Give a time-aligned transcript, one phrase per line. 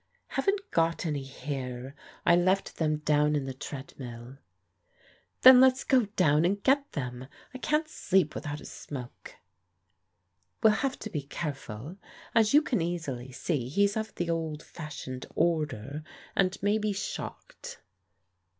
[0.29, 1.93] "Haven't got any here.
[2.25, 4.39] I left them down in the' TreadmiU.'"
[5.43, 7.27] "Then let's go down and get them.
[7.53, 9.35] I can't sleep without a smoke.""
[10.63, 11.97] We'll have to be careful.
[12.33, 16.01] As you can easily see, he's of the old fashioned order,
[16.35, 17.79] and may be shocked."